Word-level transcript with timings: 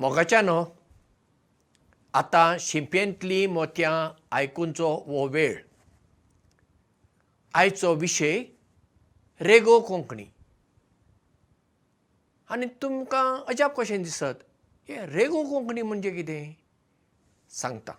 मोगाच्यानो 0.00 0.64
आतां 2.14 2.56
शिंपेंतली 2.60 3.46
मोतयां 3.46 4.22
आयकुनचो 4.30 4.94
हो 5.06 5.26
वेळ. 5.26 5.62
आयचो 7.54 7.94
विशय 7.94 8.44
रेगो 9.40 9.80
कोंकणी. 9.80 10.24
आनी 12.50 12.66
तुमकां 12.66 13.44
अजाप 13.48 13.80
कशें 13.80 14.02
दिसत? 14.02 14.44
हे 14.88 15.06
रेगो 15.06 15.44
कोंकणी 15.44 15.82
म्हणजे 15.82 16.10
कितें? 16.10 16.54
सांगता. 17.50 17.92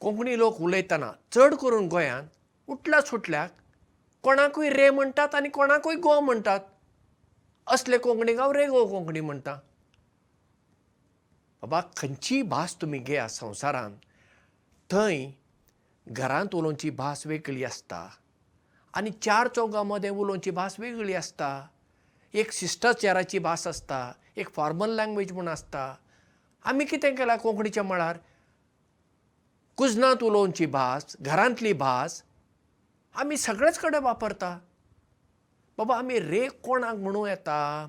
कोंकणी 0.00 0.38
लोक 0.38 0.60
उलयतना 0.60 1.12
चड 1.32 1.54
करून 1.54 1.88
गोंयांत 1.88 2.28
उठल्या 2.66 3.00
सुटल्याक 3.00 3.50
कोणाकूय 4.22 4.70
रे 4.70 4.90
म्हणटात 4.90 5.34
आनी 5.34 5.48
कोणाकूय 5.48 5.94
गो 5.94 6.20
म्हणटात 6.20 6.60
असले 7.70 7.98
कोंकणीक 7.98 8.38
हांव 8.38 8.52
रेगो 8.52 8.86
कोंकणी 8.86 9.20
म्हणटा. 9.20 9.54
बाबा 11.62 11.80
खंयचीय 11.96 12.42
भास 12.42 12.76
तुमी 12.80 12.98
घेया 12.98 13.28
संवसारांत? 13.28 13.96
थंय 14.90 15.30
घरांत 16.06 16.54
उलोवची 16.54 16.90
भास 16.90 17.26
वेगळी 17.26 17.64
आसता. 17.64 18.08
आनी 18.94 19.10
चार 19.22 19.48
चौगां 19.48 19.84
मदें 19.84 20.10
उलोवची 20.10 20.50
भास 20.50 20.80
वेगळी 20.80 21.14
आसता. 21.14 21.66
एक 22.34 22.52
शिश्टाचाराची 22.52 23.38
भास 23.38 23.66
आसता 23.66 24.12
एक 24.36 24.50
फॉर्मल 24.54 24.90
लँग्वेज 24.90 25.32
म्हूण 25.32 25.48
आसता. 25.48 25.94
आमी 26.64 26.84
कितें 26.84 27.14
केलां 27.14 27.36
कोंकणीच्या 27.38 27.82
मळार? 27.82 28.18
कुजनांत 29.76 30.22
उलोवची 30.22 30.66
भास 30.66 31.16
घरांतली 31.20 31.72
भास 31.72 32.22
आमी 33.14 33.36
सगळेच 33.36 33.78
कडेन 33.78 34.02
वापरता 34.02 34.58
बाबा 35.80 35.96
आमी 35.98 36.18
रे 36.20 36.46
कोणाक 36.64 36.94
म्हणूं 36.94 37.26
येता? 37.28 37.88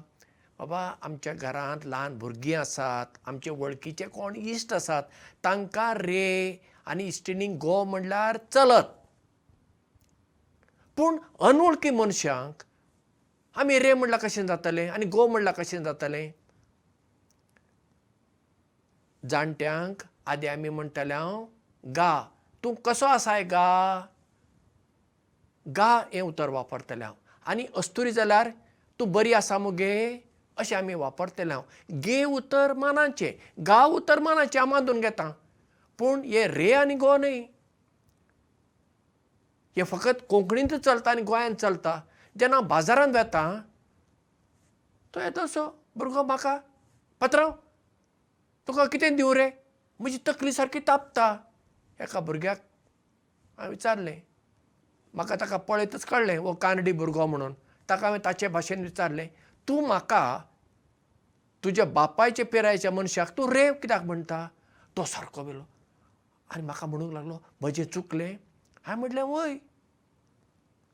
बाबा 0.59 0.81
आमच्या 1.03 1.33
घरांत 1.33 1.85
ल्हान 1.85 2.17
भुरगीं 2.17 2.55
आसात 2.57 3.17
आमचे 3.27 3.49
वळखीचे 3.59 4.05
कोण 4.07 4.35
इश्ट 4.35 4.73
आसात 4.73 5.03
तांकां 5.43 5.93
रे 5.97 6.61
आनी 6.85 7.07
इश्टिणीक 7.07 7.57
गो 7.61 7.83
म्हणल्यार 7.83 8.37
चलत. 8.51 8.93
पूण 10.97 11.17
अनवळखी 11.47 11.89
मनशांक 11.89 12.63
आमी 13.59 13.79
रे 13.79 13.93
म्हणल्यार 13.93 14.21
कशें 14.23 14.45
जातलें 14.47 14.87
आनी 14.89 15.05
गो 15.11 15.27
म्हणल्यार 15.27 15.55
कशें 15.57 15.83
जातलें? 15.83 16.31
जाणट्यांक 19.29 20.03
आदी 20.25 20.47
आमी 20.47 20.69
म्हणटाले 20.69 21.13
हांव 21.13 21.45
गा 21.95 22.13
तूं 22.63 22.73
कसो 22.85 23.05
आसाय 23.05 23.43
गा? 23.43 24.01
गा 25.77 25.95
हें 26.13 26.21
उतर 26.21 26.49
वापरतलें 26.49 27.05
हांव 27.05 27.15
आनी 27.45 27.65
अस्तुरी 27.77 28.11
जाल्यार 28.11 28.49
तूं 28.99 29.11
बरी 29.11 29.33
आसा 29.33 29.57
मुगे 29.57 29.93
अशें 30.57 30.75
आमी 30.77 30.93
वापरतलें 30.93 31.53
हांव. 31.53 31.63
गे 32.05 32.23
उतर 32.23 32.73
मानाचें 32.77 33.63
गा 33.67 33.83
उतर 33.85 34.19
मानाचें 34.19 34.59
हांव 34.59 34.69
मानून 34.69 35.01
घेता. 35.01 35.31
पूण 35.99 36.21
हे 36.23 36.47
रे 36.47 36.71
आनी 36.73 36.95
गो 36.95 37.15
न्हय. 37.17 37.39
हें 39.77 39.83
फकत 39.83 40.25
कोंकणींत 40.29 40.73
चलता 40.75 41.11
आनी 41.11 41.21
गोंयांत 41.21 41.55
चलता. 41.55 41.99
जेन्ना 42.35 42.57
हांव 42.57 42.67
बाजारांत 42.67 43.15
वेता 43.15 43.43
तो 45.13 45.19
येता 45.19 45.43
असो 45.43 45.65
भुरगो 45.97 46.23
म्हाका 46.23 46.57
पात्रांव 47.21 47.51
तुका 48.67 48.85
कितें 48.85 49.15
दिवं 49.15 49.35
रे? 49.35 49.49
म्हजी 49.99 50.17
तकली 50.27 50.51
सारकी 50.51 50.79
तापता. 50.79 51.35
एका 51.99 52.19
भुरग्याक 52.19 52.57
हांवें 53.57 53.69
विचारलें 53.69 54.21
म्हाका 55.13 55.35
ताका 55.41 55.57
पळयतच 55.57 56.05
कळ्ळें 56.05 56.37
हो 56.37 56.53
कानडी 56.61 56.91
भुरगो 56.91 57.25
म्हणून. 57.25 57.53
ताका 57.89 58.07
हांवें 58.07 58.19
ताचे 58.25 58.47
भाशेन 58.47 58.83
विचारलें 58.83 59.27
तूं 59.67 59.81
म्हाका 59.87 60.39
तुज्या 61.63 61.85
बापायच्या 61.85 62.45
पिरायेच्या 62.51 62.91
मनशाक 62.91 63.31
तूं 63.37 63.49
रे 63.51 63.71
कित्याक 63.81 64.03
म्हणटा? 64.03 64.47
तो 64.97 65.03
सारको 65.07 65.43
वेलो 65.43 65.63
आनी 66.51 66.63
म्हाका 66.65 66.87
म्हणूंक 66.87 67.13
लागलो 67.13 67.37
म्हजें 67.61 67.83
चुकलें. 67.93 68.35
हांवें 68.85 68.99
म्हणलें 68.99 69.21
वय 69.21 69.55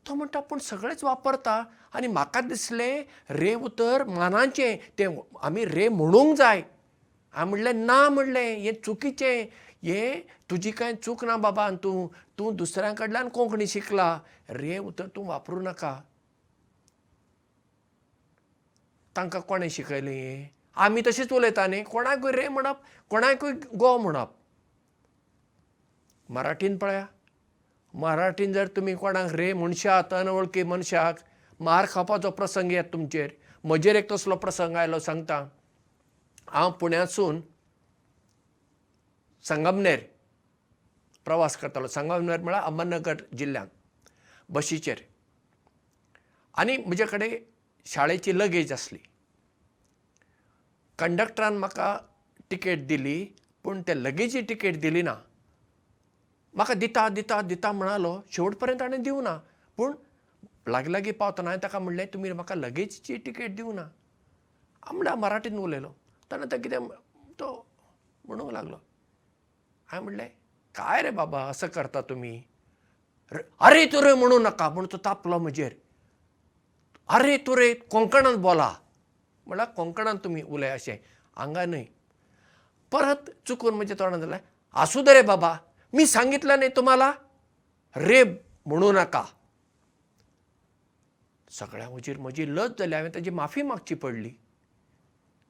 तो 0.07 0.13
म्हणटा 0.15 0.39
पूण 0.39 0.59
सगळेच 0.59 1.03
वापरता. 1.03 1.63
आनी 1.93 2.07
म्हाका 2.07 2.41
दिसलें 2.41 3.03
रे 3.29 3.53
उतर 3.55 4.03
मानाचें 4.07 4.75
तें 4.99 5.07
आमी 5.43 5.65
रे 5.65 5.87
म्हणूंक 5.89 6.35
जाय. 6.37 6.61
हांवें 7.33 7.49
म्हणलें 7.49 7.85
ना 7.85 8.07
म्हणलें 8.09 8.55
हें 8.59 8.73
चुकीचें 8.85 9.45
हें 9.83 10.21
तुजी 10.49 10.71
कांय 10.71 10.93
चूक 10.93 11.23
ना 11.25 11.37
बाबा 11.37 11.69
तूं 11.83 12.07
तूं 12.37 12.55
दुसऱ्यां 12.55 12.93
कडल्यान 12.95 13.29
कोंकणी 13.29 13.67
शिकला. 13.67 14.19
रे 14.49 14.77
उतर 14.77 15.07
तूं 15.07 15.25
वापरूं 15.27 15.63
नाका. 15.63 16.01
तांकां 19.15 19.41
कोणें 19.41 19.69
शिकयलें 19.69 20.11
हें 20.11 20.49
आमी 20.75 21.01
तशींच 21.01 21.33
उलयता 21.33 21.67
न्ही? 21.67 21.83
कोणाकूय 21.83 22.31
रे 22.31 22.47
म्हणप? 22.47 22.77
कोणाकूय 23.09 23.51
गो 23.51 23.97
म्हणप? 23.97 24.27
मराठीन 26.29 26.77
पळया. 26.77 27.05
मराठीन 27.93 28.53
जर 28.53 28.67
तुमी 28.67 28.95
कोणाक 28.95 29.33
रे 29.33 29.53
म्हणशात 29.53 30.13
अनवळखी 30.13 30.63
मनशाक 30.63 31.19
मार 31.59 31.85
खावपाचो 31.89 32.31
प्रसंग 32.31 32.71
येता 32.71 32.93
तुमचेर. 32.93 33.29
म्हजेर 33.63 33.95
एक 33.95 34.11
तसलो 34.11 34.35
प्रसंग 34.35 34.75
आयलो 34.75 34.99
सांगता. 34.99 35.47
हांव 36.49 36.71
पुण्यासून 36.71 37.41
संगमनेर 39.45 39.99
प्रवास 41.25 41.55
करतालो. 41.57 41.87
संगमनेर 41.87 42.41
म्हळ्यार 42.41 42.63
अहमदनगर 42.63 43.21
जिल्ल्यांत 43.37 44.09
बशीचेर. 44.49 45.01
आनी 46.57 46.77
म्हजे 46.77 47.05
कडेन 47.05 47.35
शाळेची 47.85 48.37
लगेज 48.37 48.71
आसली. 48.73 48.99
कंडक्टरान 50.99 51.57
म्हाका 51.57 51.97
टिकेट 52.49 52.87
दिली 52.87 53.23
पूण 53.63 53.81
ते 53.87 54.03
लगेजी 54.03 54.41
टिकेट 54.41 54.79
दिली 54.81 55.01
ना. 55.01 55.15
म्हाका 56.53 56.73
दिता 56.73 57.07
दिता 57.09 57.41
दिता 57.41 57.71
म्हणालो 57.71 58.19
शेवट 58.31 58.55
पर्यंत 58.55 58.79
ताणें 58.79 59.01
दिवं 59.03 59.23
ना. 59.23 59.37
पूण 59.77 59.93
लागीं 60.67 60.91
लागीं 60.91 61.13
पावतना 61.19 61.49
हांवें 61.49 61.63
ताका 61.63 61.79
म्हणलें 61.79 62.05
तुमी 62.13 62.31
म्हाका 62.31 62.55
लगेजीची 62.55 63.17
टिकेट 63.25 63.55
दिवं 63.55 63.75
ना. 63.75 63.87
म्हणल्यार 64.91 65.15
मराठीन 65.17 65.57
उलयलो. 65.59 65.91
ताणें 66.31 66.47
तो 66.51 66.57
कितें 66.63 66.87
तो 67.39 67.65
म्हणूंक 68.25 68.51
लागलो 68.53 68.77
हांवें 69.87 70.03
म्हणलें 70.03 70.27
काय 70.75 71.01
रे 71.01 71.09
बाबा 71.09 71.43
असं 71.43 71.67
करता 71.67 72.01
तुमी 72.01 72.41
आरे 73.59 73.85
तुरे 73.85 74.13
म्हणूं 74.13 74.41
नाका 74.43 74.69
म्हूण 74.69 74.85
तो 74.91 74.97
तापलो 74.97 75.37
म्हजेर. 75.39 75.73
आरे 77.07 77.37
तुरे 77.37 77.73
कोंकणांत 77.73 78.37
बोला. 78.37 78.73
म्हळ्यार 79.47 79.69
कोंकणांत 79.69 80.19
तुमी 80.23 80.41
उलय 80.41 80.69
अशें. 80.69 80.97
हांगा 81.37 81.65
न्हय. 81.65 81.85
परत 82.91 83.29
चुकून 83.47 83.73
म्हज्या 83.73 83.95
तोंडांत 83.99 84.21
जालें 84.21 84.37
आसूं 84.73 85.03
दे 85.03 85.13
रे 85.13 85.21
बाबा 85.21 85.57
मी 85.93 86.05
सांगितलं 86.05 86.59
नाही 86.59 86.71
तुम्हाला? 86.75 87.11
रे 87.95 88.23
म्हणू 88.65 88.91
नका. 88.91 89.23
सगळ्या 91.51 91.89
वचीर 91.89 92.17
म्हजी 92.17 92.55
लज 92.55 92.71
जाली 92.79 92.95
हांवें 92.95 93.11
ताची 93.15 93.29
माफी 93.29 93.61
मागची 93.61 93.95
पडली. 93.95 94.31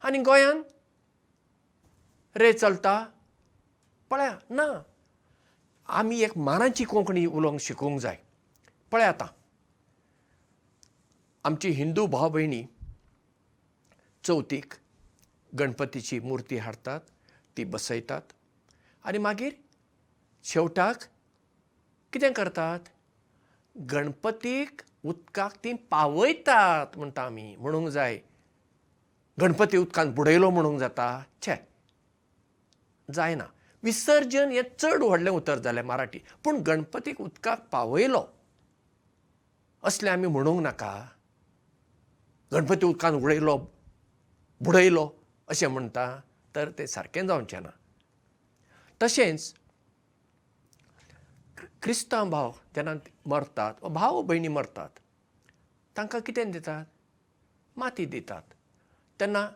आनी 0.04 0.18
गोंयांत 0.18 0.64
रे 2.38 2.54
चलता 2.54 3.06
पळया 4.10 4.38
ना. 4.50 4.82
आमी 5.88 6.22
एक 6.22 6.38
मानाची 6.38 6.84
कोंकणी 6.84 7.26
उलोवंक 7.26 7.60
शिकूंक 7.60 8.00
जाय. 8.02 8.18
पळय 8.92 9.04
आतां. 9.04 9.28
आमची 11.44 11.70
हिंदू 11.70 12.06
भाव 12.06 12.30
भयणी 12.30 12.64
चवथीक 14.24 14.74
गणपतीची 15.60 16.20
मुर्ती 16.20 16.58
हाडटात 16.58 17.00
ती 17.58 17.64
बसयतात 17.64 18.22
आनी 19.04 19.18
मागीर 19.18 19.54
शेवटाक 20.44 21.04
कितें 22.14 22.34
करतात? 22.34 22.80
गणपतीक 23.92 24.82
उदकाक 25.04 25.56
ती 25.64 25.74
पावयतात 25.74 26.98
म्हणटा 26.98 27.22
आमी 27.22 27.56
म्हणूंक 27.56 27.88
जाय. 27.88 28.20
गणपती 29.42 29.78
उदकांत 29.78 30.14
बुडयलो 30.14 30.50
म्हणूंक 30.50 30.80
जाता. 30.80 31.24
छे. 31.42 31.56
जायना 33.14 33.46
विसर्जन 33.84 34.52
हें 34.52 34.62
चड 34.80 35.04
व्हडलें 35.04 35.32
उतर 35.32 35.60
जालें 35.60 35.82
मराठी. 35.82 36.20
पूण 36.44 36.62
गणपतीक 36.68 37.22
उदकाक 37.22 37.68
पावयलो 37.72 38.26
असलें 39.84 40.12
आमी 40.12 40.28
म्हणूंक 40.28 40.62
नाका. 40.62 40.94
गणपती 42.54 42.86
उदकांत 42.86 43.22
उडयलो 43.22 43.58
बुडयलो 44.62 45.10
अशें 45.48 45.68
म्हणटा 45.68 46.06
तर 46.56 46.70
तें 46.78 46.86
सारकें 46.86 47.26
जावचें 47.28 47.62
ना. 47.62 47.70
तशेंच 49.02 49.54
क्रिस्तांव 51.84 52.30
भाव 52.30 52.52
जेन्ना 52.76 52.94
मरतात 53.26 53.74
वा 53.82 53.90
भाव 53.90 54.22
भयणी 54.22 54.48
मरतात 54.48 55.00
तांकां 55.98 56.22
कितें 56.22 56.52
दितात? 56.52 56.86
माती 57.78 58.06
दितात. 58.06 58.42
तेन्ना 59.20 59.48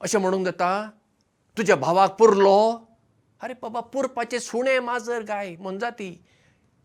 अशें 0.00 0.18
म्हणूंक 0.18 0.44
जाता 0.44 0.90
तुज्या 1.56 1.76
भावाक 1.76 2.16
पुरलो 2.18 2.58
आरे 3.40 3.54
बाबा 3.62 3.80
पुरपाचें 3.94 4.38
सुणें 4.38 4.78
माजर 4.80 5.22
गाय 5.22 5.54
मनजाती 5.60 6.10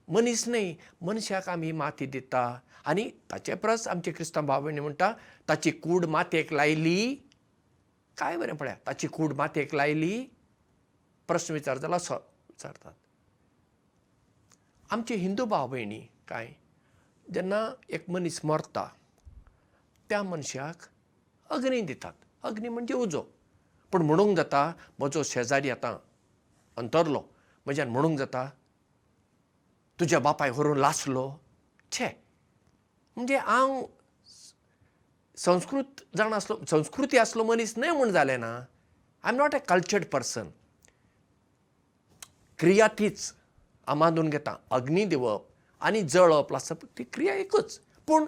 मनीस 0.07 0.47
न्हय 0.47 0.73
मनशाक 1.01 1.49
आमी 1.49 1.71
माती 1.71 2.05
दिता. 2.05 2.43
आनी 2.85 3.03
ताचे 3.31 3.55
परस 3.55 3.87
आमचे 3.87 4.11
क्रिस्तांव 4.11 4.45
भाव 4.47 4.63
भयणी 4.63 4.79
म्हणटा 4.81 5.11
ताची 5.49 5.71
कूड 5.71 6.05
मातयेक 6.05 6.53
लायली. 6.53 7.15
काय 8.17 8.37
बरें 8.37 8.55
पळया 8.55 8.75
ताची 8.87 9.07
कूड 9.07 9.33
मातयेक 9.33 9.75
लायली. 9.75 10.25
प्रस्न 11.27 11.53
विचार 11.53 11.77
जाल्यार 11.77 11.97
असो 11.97 12.13
विचारतात. 12.13 12.93
आमचे 14.89 15.15
हिंदू 15.15 15.45
भाव 15.45 15.67
भयणी 15.67 16.01
काय 16.27 16.53
जेन्ना 17.33 17.67
एक 17.89 18.09
मनीस 18.09 18.39
मरता 18.43 18.87
त्या 20.09 20.23
मनशाक 20.23 20.87
अग्नी 21.49 21.81
दितात. 21.81 22.13
अग्नी 22.43 22.69
म्हणजे 22.69 22.93
उजो. 22.93 23.21
पूण 23.91 24.01
म्हणूंक 24.01 24.35
जाता 24.37 24.71
म्हजो 24.99 25.23
शेजारी 25.23 25.69
आतां 25.69 25.97
अंतरलो. 26.77 27.21
म्हज्यान 27.65 27.89
म्हणूंक 27.89 28.17
जाता 28.19 28.49
तुज्या 29.99 30.19
बापाय 30.19 30.49
व्हरून 30.49 30.77
लासलो. 30.77 31.31
छे. 31.91 32.07
म्हणजे 33.17 33.37
हांव 33.37 33.83
संस्कृत 35.37 36.01
जाण 36.17 36.33
आसलो 36.33 36.57
संस्कृती 36.69 37.17
आसलो 37.17 37.43
मनीस 37.43 37.73
न्हय 37.77 37.91
म्हूण 37.91 38.11
जालें 38.11 38.37
ना. 38.39 38.53
I 39.23 39.31
am 39.31 39.37
not 39.37 39.55
a 39.55 39.59
cultured 39.69 40.05
person 40.11 40.49
क्रिया 42.59 42.87
तीच 42.99 43.33
मानून 43.87 44.29
घेता. 44.29 44.55
अग्नी 44.71 45.05
दिवप 45.05 45.47
आनी 45.81 46.01
जळप 46.01 46.51
लासप 46.51 46.85
ती 46.97 47.03
क्रिया 47.03 47.33
एकूच. 47.35 47.79
पूण 48.07 48.25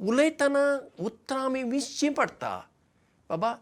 उलयतना 0.00 0.60
उतरां 1.04 1.44
आमी 1.44 1.62
विसचीं 1.62 2.12
पडटा 2.14 2.60
बाबा 3.30 3.54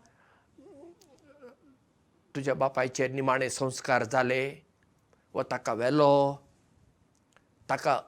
तुज्या 2.37 2.55
बापायचे 2.55 3.09
निमाणे 3.09 3.49
संस्कार 3.51 4.05
जाले 4.05 4.43
वा 5.35 5.43
ताका 5.51 5.73
व्हेलो 5.73 6.37
ताका 7.71 8.01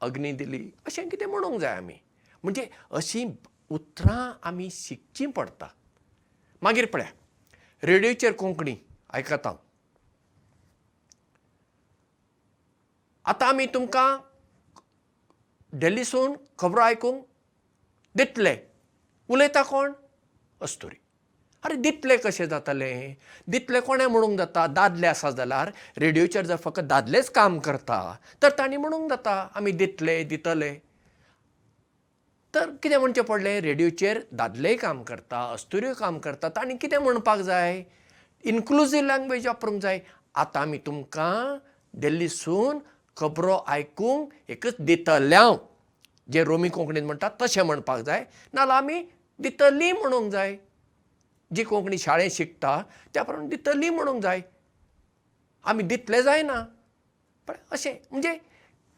अग्नी 0.00 0.32
दिली 0.32 0.70
अशें 0.86 1.08
कितें 1.08 1.26
म्हणूंक 1.26 1.60
जाय 1.60 1.76
आमी. 1.76 1.94
म्हणजे 2.42 2.68
अशीं 2.90 3.30
उतरां 3.70 4.38
आमी 4.48 4.68
शिकचीं 4.70 5.30
पडटा 5.30 5.66
मागीर 6.62 6.86
पळया 6.86 7.10
रेडिओचेर 7.82 8.32
कोंकणी 8.32 8.76
आयकता 9.10 9.48
हांव. 9.48 9.56
आतां 13.24 13.48
आमी 13.48 13.66
तुमकां 13.66 14.18
डेल्लीसून 15.72 16.36
खबरो 16.58 16.80
आयकूंक 16.80 17.24
दितले. 18.14 18.56
उलयता 19.28 19.62
कोण? 19.62 19.92
अस्तुरी 20.60 20.96
अरे 21.64 21.74
दितले 21.76 22.16
कशें 22.16 22.48
जातलें? 22.48 23.14
दितले 23.50 23.80
कोणें 23.80 24.06
म्हणूंक 24.06 24.38
जाता? 24.38 24.66
दादले 24.66 25.06
आसा 25.06 25.30
जाल्यार 25.30 25.70
रेडिओचेर 25.98 26.44
जर 26.46 26.56
फकत 26.64 26.82
दादलेच 26.88 27.30
काम 27.30 27.58
करता 27.58 27.98
तर 28.42 28.50
तांणी 28.58 28.76
म्हणूंक 28.76 29.08
जाता 29.10 29.32
आमी 29.56 29.72
दितले 29.72 30.22
दितले. 30.24 30.72
तर 32.54 32.70
कितें 32.82 32.96
म्हणचें 32.98 33.22
पडलें? 33.22 33.60
रेडिओचेर 33.60 34.20
दादलेय 34.32 34.76
काम 34.76 35.02
करता 35.02 35.42
अस्तुऱ्योय 35.52 35.92
काम 35.98 36.18
करता 36.18 36.48
तांणी 36.56 36.76
कितें 36.80 36.98
म्हणपाक 36.98 37.40
जाय? 37.40 37.82
इन्क्लुजीव 38.44 39.04
लँग्वेज 39.04 39.46
वापरूंक 39.46 39.80
जाय. 39.82 40.00
आतां 40.34 40.62
आमी 40.62 40.78
तुमकां 40.86 41.58
दिल्लीसून 41.94 42.78
खबरो 43.16 43.56
आयकूंक 43.66 44.32
एकच 44.48 44.74
दितल्यांव 44.80 45.56
जे 46.32 46.44
रोमी 46.44 46.68
कोंकणीन 46.68 47.04
म्हणटात 47.06 47.30
तशें 47.42 47.62
म्हणपाक 47.62 48.00
जाय. 48.06 48.24
नाजाल्यार 48.52 48.82
आमी 48.82 49.02
दितली 49.40 49.92
म्हणूंक 49.92 50.30
जाय 50.32 50.56
जी 51.54 51.64
कोंकणी 51.64 51.98
शाळेंत 51.98 52.30
शिकता 52.30 52.82
त्या 53.14 53.22
प्रमाणे 53.22 53.48
दितली 53.48 53.90
म्हणूंक 53.90 54.22
जाय. 54.22 54.40
आमी 55.64 55.82
दितले 55.82 56.22
जायना. 56.22 56.64
पण 57.48 57.54
अशें 57.70 57.94
म्हणजे 58.10 58.38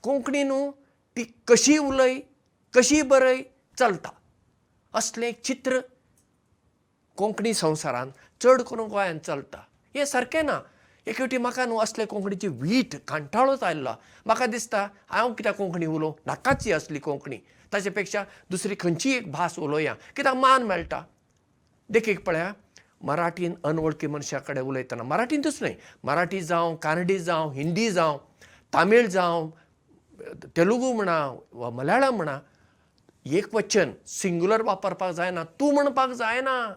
कोंकणी 0.02 0.43
न्हू 0.43 0.70
ती 1.17 1.25
कशी 1.47 1.79
उलय 1.79 2.19
कशी 2.75 3.02
बरय 3.02 3.43
चलता. 3.79 4.11
असलें 4.94 5.26
एक 5.29 5.41
चित्र 5.43 5.79
कोंकणी 7.17 7.55
संवसारांत 7.55 8.12
चड 8.43 8.62
करून 8.62 8.88
गोंयांत 8.88 9.20
चलता. 9.20 9.62
हें 9.94 10.05
सारकें 10.05 10.43
ना. 10.47 10.61
एक 11.06 11.19
फावटी 11.19 11.37
म्हाका 11.37 11.64
न्हू 11.64 11.79
असले 11.81 12.05
कोंकणीची 12.06 12.49
वीट 12.49 12.94
कांठाळोच 13.08 13.62
आयल्लो 13.62 13.91
म्हाका 14.26 14.47
दिसता 14.47 14.88
हांव 15.08 15.32
कित्याक 15.35 15.56
कोंकणी 15.56 15.87
उलोवं 15.87 16.12
नाकाच 16.26 16.67
ही 16.67 16.73
असली 16.73 16.99
कोंकणी. 16.99 17.38
ताचे 17.73 17.91
पेक्षा 17.91 18.25
दुसरी 18.50 18.75
खंयचीय 18.81 19.17
एक 19.17 19.31
भास 19.32 19.58
उलोवया 19.58 19.94
कित्याक 20.17 20.37
मान 20.37 20.62
मेळटा 20.62 21.02
देखीक 21.92 22.25
पळया 22.26 22.52
मराठीन 23.02 23.54
अनवळखी 23.64 24.06
मनशा 24.06 24.38
कडेन 24.38 24.64
उलयतना. 24.64 25.02
मराठींतूच 25.02 25.58
न्हय 25.62 25.75
मराठी 26.04 26.40
जावं 26.42 26.75
कानडी 26.82 27.19
जावं 27.19 27.52
हिंदी 27.52 27.90
जावं 27.90 28.19
तामीळ 28.72 29.06
जावं 29.06 29.50
तेलुगू 30.56 30.92
म्हणा 30.92 31.19
वा 31.52 31.70
मल्याळम 31.70 32.16
म्हणा 32.16 32.38
एक 33.26 33.54
वचन 33.54 33.92
सिंग्युलर 34.08 34.62
वापरपाक 34.62 35.12
जायना 35.14 35.44
तूं 35.60 35.72
म्हणपाक 35.75 36.10
जायना. 36.10 36.72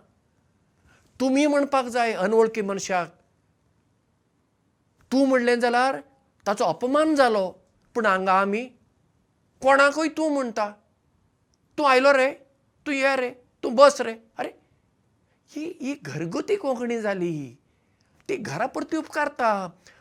तुमी 1.19 1.45
म्हणपाक 1.48 1.86
जाय 1.86 2.13
अनवळखी 2.13 2.62
मनशाक. 2.62 3.10
तूं 5.12 5.27
म्हणलें 5.27 5.60
जाल्यार 5.60 6.00
ताचो 6.45 6.65
अपमान 6.65 7.15
जालो 7.15 7.50
पूण 7.95 8.06
हांगा 8.06 8.33
आमी 8.39 8.63
कोणाकूय 9.62 10.07
तूं 10.18 10.30
म्हणटा 10.33 10.69
तूं 11.77 11.88
आयलो 11.89 12.13
रे 12.13 12.33
तूं 12.86 12.94
ये 12.94 13.15
रे 13.15 13.30
तूं 13.63 13.75
बस 13.75 14.01
रे. 14.01 14.15
अरे 14.38 14.50
ही 15.56 15.66
ही 15.82 15.94
घरगुती 16.04 16.56
कोंकणी 16.56 17.00
जाली 17.02 17.56
ती 18.30 18.36
घरा 18.36 18.66
पुरती 18.74 18.98
उपकारता 18.98 19.50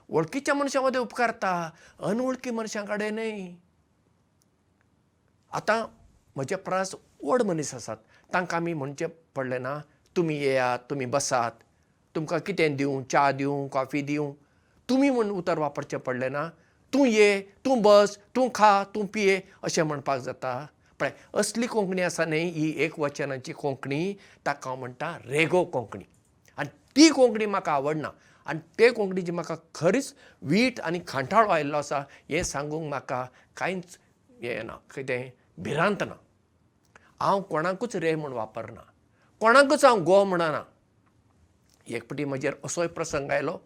वळखीच्या 0.08 0.54
मनशां 0.54 0.82
मदें 0.82 0.98
उपकारता 0.98 1.52
अनवळखी 2.08 2.50
मनशां 2.50 2.84
कडेन 2.86 3.14
न्हय. 3.14 3.52
आतां 5.52 5.84
म्हजे 6.36 6.56
प्रास 6.56 6.94
व्हड 7.22 7.42
मनीस 7.42 7.74
आसात. 7.74 7.96
तांकां 8.34 8.60
आमी 8.60 8.72
म्हणचें 8.72 9.06
पडलें 9.36 9.58
ना 9.62 9.78
तुमी 10.16 10.36
येयात 10.38 10.78
तुमी 10.90 11.04
बसात 11.06 11.62
तुमकां 12.14 12.38
कितें 12.46 12.76
दिवं 12.76 13.02
च्या 13.10 13.30
दिवं 13.32 13.66
कॉफी 13.72 14.02
दिवं? 14.02 14.32
तुमी 14.88 15.10
म्हूण 15.10 15.30
उतर 15.30 15.58
वापरचें 15.58 15.98
पडलें 15.98 16.30
ना 16.32 16.48
तूं 16.92 17.06
ये 17.06 17.40
तूं 17.64 17.80
बस 17.82 18.18
तूं 18.36 18.48
खा 18.54 18.72
तूं 18.94 19.04
पिये 19.14 19.40
अशें 19.62 19.82
म्हणपाक 19.82 20.20
जाता 20.20 20.54
पळय 21.02 21.40
असली 21.40 21.66
कोंकणी 21.66 22.02
आसा 22.02 22.24
न्हय 22.24 22.40
ही 22.40 22.72
एक 22.84 22.98
वचनाची 23.00 23.52
कोंकणी 23.52 24.14
ताका 24.46 24.70
हांव 24.70 24.78
म्हणटा 24.80 25.16
रेगो 25.26 25.64
कोंकणी. 25.64 26.04
आनी 26.56 26.68
ती 26.96 27.08
कोंकणी 27.08 27.46
म्हाका 27.46 27.72
आवडना. 27.72 28.08
आनी 28.46 28.60
ते 28.78 28.90
कोंकणीची 28.90 29.32
म्हाका 29.32 29.54
खरीच 29.74 30.14
वीट 30.42 30.80
आनी 30.80 31.00
खांठाळो 31.08 31.48
आयिल्लो 31.50 31.76
आसा 31.76 31.98
हें 32.30 32.42
सांगूंक 32.42 32.88
म्हाका 32.88 33.24
कांयच 33.56 33.98
हें 34.42 34.62
ना 34.66 34.76
कितें 34.94 35.30
भिरांत 35.62 36.02
ना. 36.02 36.14
हांव 37.20 37.40
कोणाकूच 37.50 37.96
रे 37.96 38.14
म्हूण 38.14 38.32
वापरना. 38.32 38.80
कोणाकूच 39.40 39.84
हांव 39.84 40.02
गो 40.04 40.24
म्हणना. 40.24 40.62
एक 41.86 42.02
फावटी 42.02 42.24
म्हजेर 42.24 42.54
असोय 42.64 42.86
प्रसंग 42.86 43.30
आयलो 43.30 43.58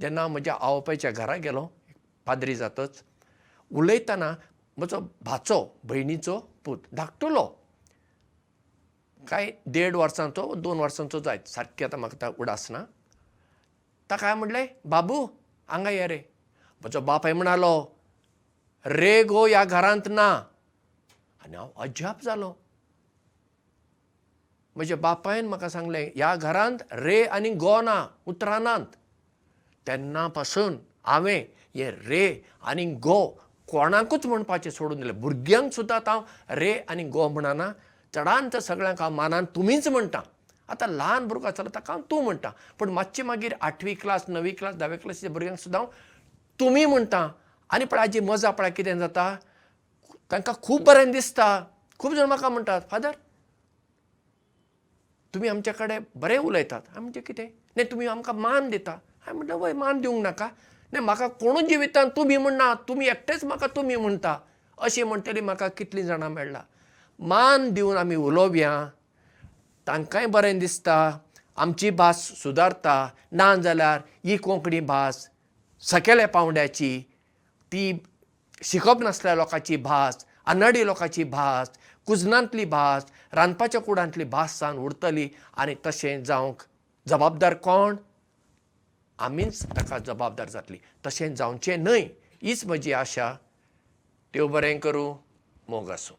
जेन्ना 0.00 0.20
हांव 0.20 0.32
म्हज्या 0.32 0.56
आवपायच्या 0.60 1.10
घरा 1.10 1.36
गेलो 1.36 1.66
पाद्री 2.26 2.54
जातच. 2.54 3.02
उलयतना 3.70 4.34
म्हजो 4.76 5.00
भाचो 5.24 5.64
भयणीचो 5.84 6.40
पूत 6.64 6.78
धाकटुलो. 6.94 7.44
कांय 9.28 9.50
देड 9.66 9.96
वर्सांचो 9.96 10.54
दोन 10.54 10.78
वर्सांचो 10.80 11.18
जायत 11.20 11.48
सारकी 11.48 11.84
आतां 11.84 12.00
म्हाका 12.00 12.30
उडास 12.38 12.70
ना. 12.70 12.84
ताका 14.10 14.26
हांवें 14.26 14.40
म्हणलें? 14.40 14.66
बाबू 14.84 15.24
हांगा 15.68 15.90
ये 15.90 16.06
रे. 16.06 16.18
म्हजो 16.82 17.00
बापाय 17.00 17.32
म्हणलो 17.32 17.74
रे 18.86 19.22
गो 19.24 19.46
ह्या 19.46 19.64
घरांत 19.64 20.08
ना. 20.08 20.28
आनी 21.44 21.56
हांव 21.56 21.68
अजाप 21.82 22.22
जालो. 22.24 22.52
म्हज्या 24.76 24.96
बापायन 24.96 25.46
म्हाका 25.46 25.68
सांगलें 25.68 26.10
ह्या 26.16 26.34
घरांत 26.36 26.82
रे 26.92 27.24
आनी 27.24 27.50
गो 27.60 27.80
ना 27.80 28.06
उतरां 28.26 28.62
नात 28.62 28.96
तेन्ना 29.86 30.26
पासून 30.28 30.78
हांवें 31.04 31.44
हे 31.74 31.90
रे 31.90 32.24
आनी 32.62 32.84
गो 32.94 33.20
कोणाकूच 33.72 34.26
म्हणपाचें 34.26 34.70
सोडून 34.70 35.00
दिलें. 35.00 35.20
भुरग्यांक 35.20 35.72
सुद्दां 35.72 36.00
हांव 36.06 36.22
रे 36.58 36.72
आनी 36.88 37.04
गो 37.08 37.28
म्हणना 37.28 37.72
चडांत 38.14 38.50
चड 38.50 38.60
सगळ्यांक 38.60 39.00
हांव 39.02 39.14
मानान 39.14 39.44
तुमीच 39.54 39.88
म्हणटा. 39.88 40.20
आतां 40.68 40.88
ल्हान 40.88 41.26
भुरगो 41.28 41.46
आसलो 41.46 41.68
ताका 41.74 41.92
हांव 41.92 42.02
तूं 42.10 42.22
म्हणटा. 42.24 42.50
पूण 42.78 42.90
मातशें 42.90 43.22
मागीर 43.24 43.54
आठवी 43.60 43.94
क्लास 43.94 44.24
णवी 44.28 44.50
क्लास 44.50 44.76
धावे 44.76 44.96
क्लासीच्या 44.96 45.30
भुरग्यांक 45.30 45.58
सुद्दां 45.58 45.82
हांव 45.82 45.92
तुमी 46.60 46.84
म्हणटा. 46.84 47.28
आनी 47.70 47.84
पळय 47.84 48.00
हाजी 48.00 48.20
मजा 48.20 48.50
पळय 48.50 48.70
कितें 48.70 48.98
जाता? 48.98 49.34
तांकां 50.30 50.54
खूब 50.62 50.84
बरें 50.86 51.10
दिसता. 51.12 51.64
खूब 51.98 52.14
जाण 52.14 52.26
म्हाका 52.28 52.48
म्हणटात 52.48 52.80
फादर 52.90 53.12
तुमी 55.34 55.48
आमचे 55.48 55.72
कडेन 55.72 56.02
बरें 56.14 56.38
उलयतात. 56.38 56.80
हांवें 56.88 57.02
म्हणजे 57.02 57.20
कितें? 57.20 57.46
न्ही 57.76 57.84
तुमी 57.90 58.06
आमकां 58.06 58.34
मान 58.36 58.68
दिता. 58.70 58.98
हांवें 59.26 59.36
म्हणलें 59.36 59.54
वय 59.54 59.72
मान 59.72 60.00
दिवंक 60.00 60.22
नाका 60.22 60.48
न्ही 60.92 61.04
म्हाका 61.04 61.26
कोणूच 61.40 61.64
जिवितांत 61.68 62.10
तुमी 62.16 62.36
म्हणना 62.36 62.72
तुमी 62.88 63.06
एकटेच 63.08 63.44
म्हाका 63.44 63.66
तुमी 63.76 63.96
म्हणटा 63.96 64.36
अशें 64.78 65.02
म्हणटली 65.04 65.40
म्हाका 65.40 65.68
कितलीं 65.76 66.04
जाणां 66.04 66.30
मेळ्ळां. 66.30 66.62
मान 67.28 67.68
दिवन 67.74 67.96
आमी 67.96 68.16
उलोवया 68.16 68.72
तांकांय 69.86 70.26
बरें 70.34 70.58
दिसता 70.58 70.96
आमची 71.62 71.90
भास 71.90 72.20
सुदारता 72.42 72.96
ना 73.32 73.54
जाल्यार 73.62 74.00
ही 74.24 74.36
कोंकणी 74.36 74.80
भास 74.80 75.26
सकयल्या 75.90 76.28
पावंड्याची 76.28 76.98
ती 77.72 77.92
शिकप 78.64 79.02
नासल्या 79.02 79.34
लोकांची 79.34 79.76
भास 79.76 80.24
आनडी 80.46 80.84
लोकांची 80.86 81.24
भास 81.24 81.70
कुजनांतली 82.06 82.64
भास 82.64 83.04
रांदपाच्या 83.34 83.80
कुडांतली 83.80 84.24
भास 84.24 84.58
जावन 84.60 84.78
उरतली 84.84 85.28
आनी 85.56 85.74
तशें 85.86 86.22
जावंक 86.24 86.62
जबाबदार 87.08 87.54
कोण 87.64 87.96
आमीच 89.18 89.62
ताका 89.66 89.98
जबाबदार 89.98 90.48
जातली. 90.48 90.80
तशें 91.04 91.34
जावचें 91.34 91.76
न्हय 91.78 92.00
हीच 92.42 92.64
म्हजी 92.66 92.92
आशा. 92.92 93.28
देव 94.32 94.48
बरें 94.48 94.78
करूं 94.80 95.16
मोग 95.68 95.90
आसूं 95.90 96.16